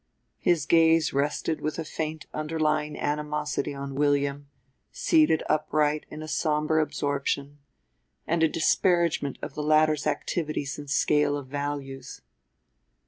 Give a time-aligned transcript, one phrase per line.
[0.39, 4.49] His gaze rested with a faint underlying animosity on William,
[4.91, 7.59] seated upright in a somber absorption,
[8.25, 12.21] and a disparagement of the latter's activities and scale of values.